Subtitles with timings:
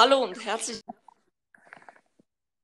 [0.00, 0.80] Hallo und herzlich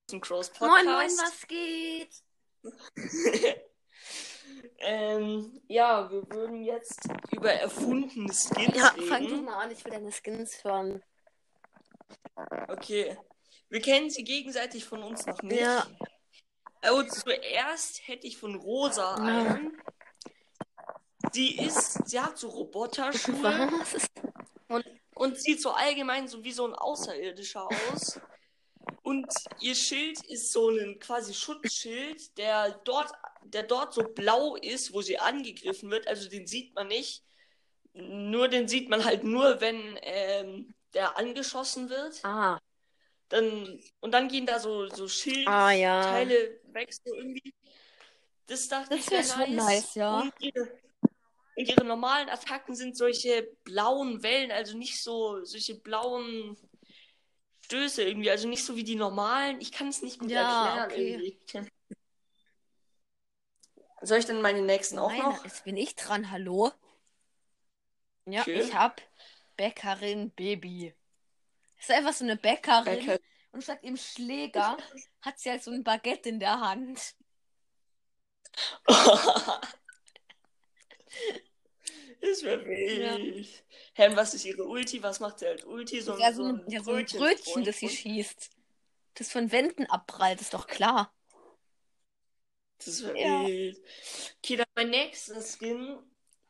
[0.07, 0.87] zum Crows Podcast.
[0.87, 2.23] Moin, moin, was geht?
[4.79, 6.99] ähm, ja, wir würden jetzt
[7.33, 9.07] über erfundene Skins Ja, reden.
[9.07, 11.03] fang du mal an, ich will deine Skins hören.
[12.69, 13.19] Okay.
[13.69, 15.61] Wir kennen sie gegenseitig von uns noch nicht.
[15.61, 15.87] Ja.
[16.81, 19.23] Also zuerst hätte ich von Rosa Ja.
[19.23, 19.79] einen.
[21.33, 24.11] Sie ist, sie hat so Roboterschuhe Was ist
[25.17, 28.21] und sieht so allgemein so wie so ein Außerirdischer aus.
[29.03, 29.27] Und
[29.61, 33.11] ihr Schild ist so ein quasi Schutzschild, der dort,
[33.45, 36.07] der dort so blau ist, wo sie angegriffen wird.
[36.07, 37.25] Also den sieht man nicht.
[37.95, 42.23] Nur den sieht man halt nur, wenn ähm, der angeschossen wird.
[42.23, 42.61] Ah,
[43.31, 45.05] Dann, und dann gehen da so, so
[45.47, 46.03] ah ja.
[46.03, 47.55] Schildteile weg, so irgendwie.
[48.47, 50.21] Das dachte Das ich wär wäre schon nice, ja.
[50.21, 50.79] Und ihre,
[51.57, 56.57] und ihre normalen Attacken sind solche blauen Wellen, also nicht so solche blauen
[57.65, 59.61] Stöße irgendwie, also nicht so wie die normalen.
[59.61, 61.19] Ich kann es nicht gut Ja, erklären okay.
[61.19, 61.71] irgendwie.
[64.03, 65.45] Soll ich dann meine nächsten auch Nein, noch?
[65.45, 66.71] jetzt bin ich dran, hallo?
[68.27, 68.61] Ja, Okay.
[68.61, 69.01] ich hab
[69.57, 70.95] Bäckerin Baby.
[71.79, 73.19] Das ist einfach so eine Bäckerin Bäcker-
[73.53, 74.77] und statt ihrem Schläger
[75.23, 77.15] hat sie halt so ein Baguette in der Hand.
[82.27, 83.65] das wäre wild.
[83.95, 85.03] Hä, und was ist ihre Ulti?
[85.03, 86.01] Was macht sie als Ulti?
[86.01, 88.51] So, ja, so ein, ja, so ein Brötchen- Brötchen, das sie schießt.
[89.15, 91.13] Das von Wänden abprallt, ist doch klar.
[92.85, 93.47] Das wäre Ja.
[93.47, 93.81] wild.
[94.45, 95.99] Okay, dann mein nächster Skin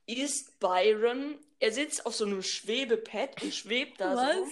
[0.06, 1.38] ist Byron.
[1.60, 4.46] Er sitzt auf so einem Schwebepad und schwebt da so.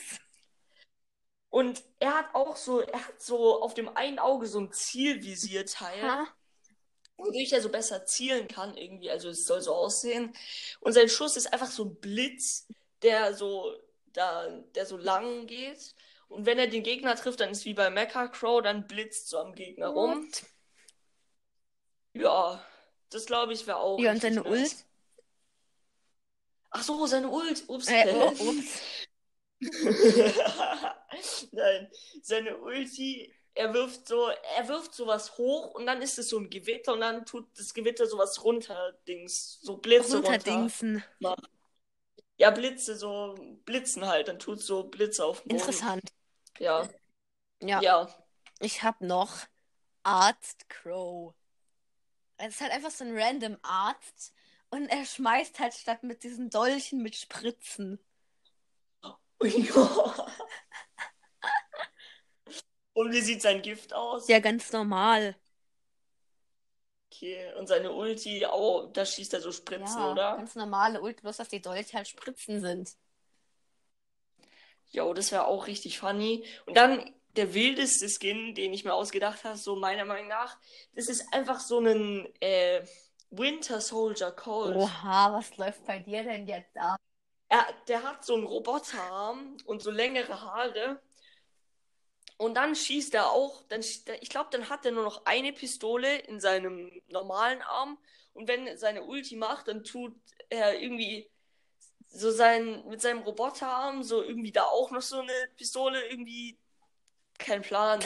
[1.50, 6.02] Und er hat auch so, er hat so auf dem einen Auge so ein Zielvisierteil,
[6.02, 6.28] Ha?
[7.16, 9.10] Wodurch er so besser zielen kann irgendwie.
[9.10, 10.32] Also es soll so aussehen.
[10.80, 12.66] Und sein Schuss ist einfach so ein Blitz,
[13.02, 13.74] der so,
[14.12, 15.94] da, der so lang geht.
[16.28, 19.38] Und wenn er den Gegner trifft, dann ist wie bei Mecha Crow, dann blitzt so
[19.38, 20.30] am Gegner rum.
[22.14, 22.64] Ja,
[23.10, 23.98] das glaube ich wäre auch.
[23.98, 24.46] Ja, und seine nice.
[24.46, 24.76] Ult?
[26.70, 27.64] Ach so, seine Ult.
[27.68, 27.88] Ups.
[27.88, 28.80] Äh, oh, ups.
[31.52, 31.90] Nein,
[32.22, 36.50] seine Ulti, er wirft so, er wirft sowas hoch und dann ist es so ein
[36.50, 40.30] Gewitter und dann tut das Gewitter sowas runter, Dings, so Blitze runter.
[40.30, 41.04] Runterdingsen.
[42.36, 43.34] Ja, Blitze, so
[43.64, 45.60] Blitzen halt, dann tut so Blitze auf den Boden.
[45.60, 46.12] Interessant.
[46.58, 46.88] Ja,
[47.60, 48.08] Ja, ja.
[48.60, 49.46] ich hab noch
[50.02, 51.32] Arzt Crow.
[52.36, 54.34] Es ist halt einfach so ein random Arzt
[54.70, 58.00] und er schmeißt halt statt mit diesen Dolchen mit Spritzen.
[59.44, 60.26] Ja.
[62.94, 64.28] Und wie sieht sein Gift aus?
[64.28, 65.36] Ja, ganz normal.
[67.10, 70.44] Okay, und seine Ulti, oh, da schießt er so Spritzen, Ja, oder?
[70.44, 72.96] ganz normale Ult, bloß dass die Dolche halt Spritzen sind.
[74.92, 76.44] Jo, das wäre auch richtig funny.
[76.66, 80.56] Und dann der wildeste Skin, den ich mir ausgedacht habe, so meiner Meinung nach,
[80.94, 82.84] das ist einfach so ein äh,
[83.30, 84.84] Winter Soldier Colt.
[84.84, 87.00] Oha, was läuft bei dir denn jetzt ab?
[87.48, 91.00] Er, der hat so einen Roboterarm und so längere Haare.
[92.36, 96.18] Und dann schießt er auch, dann, ich glaube, dann hat er nur noch eine Pistole
[96.18, 97.98] in seinem normalen Arm.
[98.32, 100.14] Und wenn er seine Ulti macht, dann tut
[100.48, 101.30] er irgendwie
[102.08, 106.58] so sein, mit seinem Roboterarm so irgendwie da auch noch so eine Pistole irgendwie.
[107.38, 107.98] Kein Plan.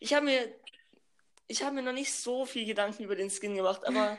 [0.00, 0.54] Ich habe mir,
[1.46, 4.18] ich habe mir noch nicht so viel Gedanken über den Skin gemacht, aber.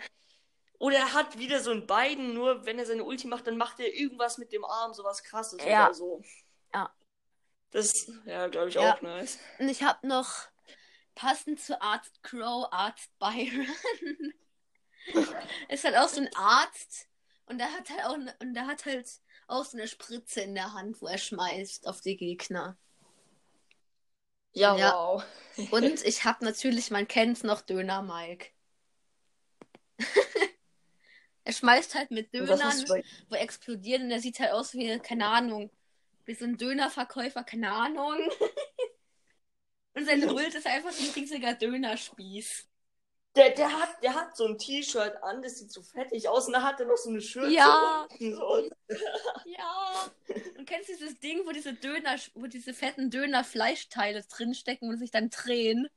[0.77, 3.79] Oder er hat wieder so ein beiden, nur wenn er seine Ulti macht, dann macht
[3.79, 5.85] er irgendwas mit dem Arm, sowas krasses Ja.
[5.85, 6.21] oder so.
[6.73, 6.93] Ja.
[7.75, 8.95] Das, ja, glaube ich Ja.
[8.95, 9.37] auch nice.
[9.59, 10.47] Und ich hab noch
[11.13, 13.67] passend zu Arzt Crow, Arzt Byron.
[15.67, 17.09] ist halt auch so ein Arzt
[17.47, 19.09] und der hat halt auch ne, und der hat halt
[19.47, 22.77] auch so eine Spritze in der Hand, wo er schmeißt auf die Gegner.
[24.53, 24.93] Ja, Ja.
[24.93, 25.25] wow.
[25.71, 28.51] Und ich hab natürlich, man kennt's noch, Döner Mike.
[31.43, 33.03] er schmeißt halt mit Dönern, bei...
[33.27, 35.69] wo explodieren und der sieht halt aus wie, keine Ahnung,
[36.25, 38.17] wie so ein Dönerverkäufer, keine Ahnung.
[39.93, 42.67] und seine Ult ist einfach so ein riesiger Dönerspieß.
[43.35, 46.53] Der, der, hat, der hat so ein T-Shirt an, das sieht so fettig aus und
[46.53, 48.07] da hat er noch so eine Schürze Ja.
[48.09, 48.35] unten.
[48.35, 48.69] So.
[49.45, 50.11] Ja.
[50.57, 55.11] Und kennst du dieses Ding, wo diese Döner, wo diese fetten Döner-Fleischteile drinstecken und sich
[55.11, 55.87] dann drehen?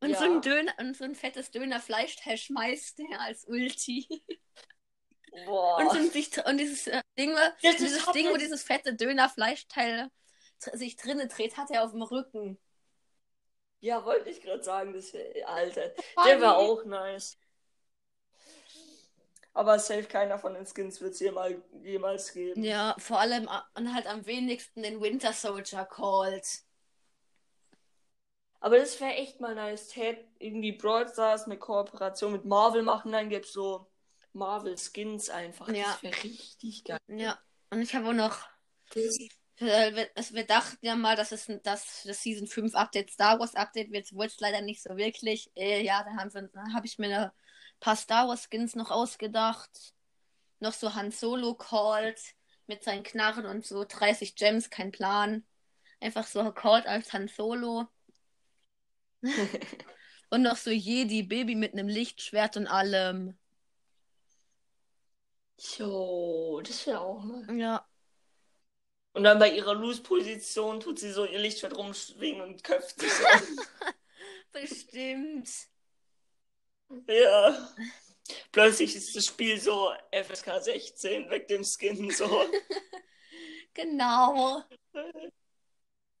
[0.00, 0.18] Und Ja.
[0.18, 4.06] so ein Döner, und so ein fettes Döner-Fleischteil schmeißt er als Ulti.
[5.44, 5.78] Boah.
[5.78, 10.10] Und, so sich, und dieses äh, Ding, das dieses Ding, wo dieses fette Döner-Fleischteil
[10.58, 12.58] sich drinnen dreht, hat er auf dem Rücken.
[13.80, 15.12] Ja, wollte ich gerade sagen, das
[15.44, 15.92] Alter.
[16.26, 17.38] Der war auch nice.
[19.52, 22.62] Aber safe keiner von den Skins wird es jemals, jemals geben.
[22.62, 26.62] Ja, vor allem und halt am wenigsten den Winter Soldier Colt.
[28.60, 29.96] Aber das wäre echt mal nice.
[29.96, 33.86] Hätte irgendwie Brawl Stars eine Kooperation mit Marvel machen, dann gäbe es so
[34.36, 35.68] Marvel Skins einfach.
[35.68, 35.84] Ja.
[35.84, 36.98] Das wäre richtig geil.
[37.08, 37.38] Ja,
[37.70, 38.38] und ich habe auch noch
[38.90, 39.18] Das,
[39.58, 43.40] Äh, wir, es- wir dachten ja mal, dass es dass das Season 5 Update Star
[43.40, 44.12] Wars Update wird.
[44.12, 45.50] Wurde es leider nicht so wirklich.
[45.56, 46.10] Äh, ja, da
[46.74, 47.30] habe ich mir ein
[47.80, 49.94] paar Star Wars Skins noch ausgedacht.
[50.60, 52.20] Noch so Han Solo Colt
[52.66, 55.46] mit seinen Knarren und so 30 Gems, kein Plan.
[56.00, 57.86] Einfach so Colt als Han Solo.
[60.30, 63.38] und noch so Jedi Baby mit einem Lichtschwert und allem.
[65.58, 67.44] Jo, das wäre auch mal.
[67.58, 67.86] Ja,
[69.14, 73.24] Und dann bei ihrer Loose-Position tut sie so ihr Lichtschwert rumschwingen und köpft sich so.
[74.52, 75.48] bestimmt.
[77.08, 77.68] ja.
[78.52, 82.28] Plötzlich ist das Spiel so FSK 16 weg dem Skin so.
[83.74, 84.64] Genau.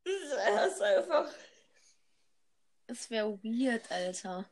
[0.04, 1.32] Das ist einfach.
[2.86, 4.44] Es wäre weird, Alter.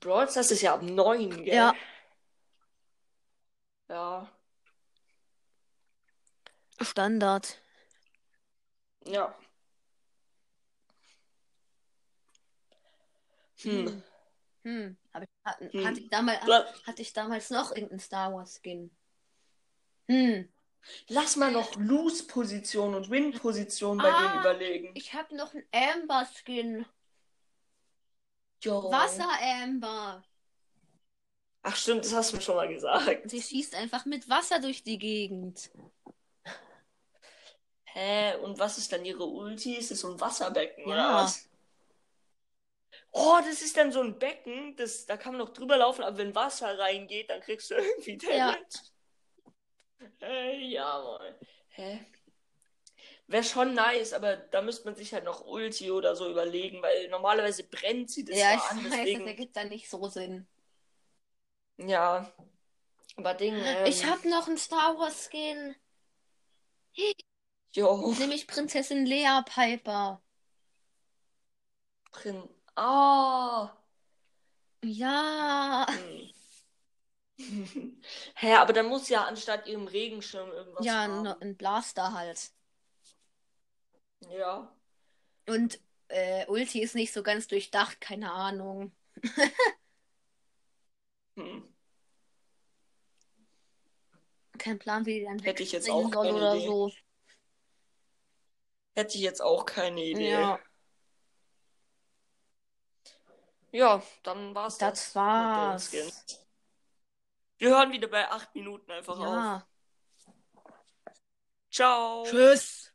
[0.00, 1.54] Brawl Stars ist ja ab 9, gell?
[1.54, 1.74] Ja.
[3.90, 4.30] Ja.
[6.80, 7.60] Standard.
[9.04, 9.34] Ja.
[13.62, 14.02] Hm.
[14.62, 14.96] Hm.
[15.12, 15.86] Hab ich, hat, Hm.
[15.86, 16.40] hatte, ich damals,
[16.86, 18.96] hatte ich damals noch irgendeinen Star Wars Skin?
[20.06, 20.48] Hm.
[21.08, 24.28] Lass mal noch Lose-Position und Win-Position bei Ah.
[24.28, 24.92] denen überlegen.
[24.94, 26.86] Ich habe noch einen Amber Skin.
[31.62, 33.30] Ach stimmt, das hast du mir schon mal gesagt.
[33.30, 35.70] Sie schießt einfach mit Wasser durch die Gegend.
[37.84, 38.36] Hä?
[38.36, 39.74] Und was ist dann ihre Ulti?
[39.76, 41.24] Ist das so ein Wasserbecken oder Ja.
[41.24, 41.48] was?
[43.12, 46.18] Oh, das ist dann so ein Becken, das, da kann man noch drüber laufen, aber
[46.18, 48.52] wenn Wasser reingeht, dann kriegst du irgendwie Ja.
[48.52, 48.78] Damage.
[50.22, 51.34] Äh, ja, Mann.
[51.70, 52.00] Hä?
[53.26, 57.08] Wäre schon nice, aber da müsste man sich halt noch Ulti oder so überlegen, weil
[57.08, 59.18] normalerweise brennt sie das ja, ja ich an, weiß, deswegen.
[59.20, 60.46] das ergibt da nicht so Sinn.
[61.86, 62.30] Ja.
[63.16, 65.74] Aber Ding, ähm, Ich habe noch einen Star Wars Skin.
[67.72, 70.20] Jo, Nämlich Prinzessin Lea Piper.
[72.12, 72.48] drin.
[72.76, 73.70] Ah.
[74.82, 75.86] Ja.
[75.88, 76.30] Hm.
[78.36, 81.26] Hä, aber dann muss ja anstatt ihrem Regenschirm irgendwas Ja, haben.
[81.26, 82.50] ein, ein Blaster halt.
[84.30, 84.70] Ja.
[85.48, 88.92] Und äh, Ulti ist nicht so ganz durchdacht, keine Ahnung.
[91.36, 91.60] Hm.
[94.60, 96.66] Kein Plan, wie die dann Hätte ich jetzt auch soll keine oder Idee.
[96.66, 96.92] so.
[98.94, 100.30] Hätte ich jetzt auch keine Idee.
[100.30, 100.58] Ja,
[103.72, 105.14] Ja, dann war's Das das.
[105.14, 105.92] war's.
[107.58, 109.24] Wir hören wieder bei acht Minuten einfach auf.
[109.26, 109.66] ja.
[111.70, 112.24] Ciao.
[112.24, 112.89] Tschüss.